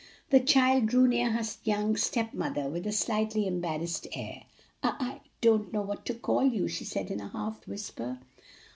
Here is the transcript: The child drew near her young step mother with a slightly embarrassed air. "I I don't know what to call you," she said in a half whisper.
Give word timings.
The 0.31 0.39
child 0.39 0.87
drew 0.87 1.07
near 1.07 1.29
her 1.29 1.43
young 1.63 1.95
step 1.95 2.33
mother 2.33 2.67
with 2.67 2.87
a 2.87 2.91
slightly 2.91 3.45
embarrassed 3.45 4.07
air. 4.15 4.45
"I 4.81 4.89
I 4.99 5.21
don't 5.41 5.71
know 5.71 5.83
what 5.83 6.07
to 6.07 6.15
call 6.15 6.43
you," 6.43 6.67
she 6.67 6.85
said 6.85 7.11
in 7.11 7.21
a 7.21 7.29
half 7.29 7.67
whisper. 7.67 8.17